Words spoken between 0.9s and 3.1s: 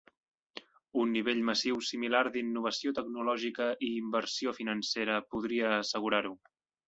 Un nivell massiu similar d'innovació